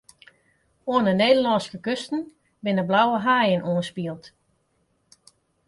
Oan 0.93 1.05
'e 1.07 1.13
Nederlânske 1.19 1.77
kusten 1.85 2.21
binne 2.63 2.83
blauwe 2.89 3.17
haaien 3.27 3.65
oanspield. 3.71 4.25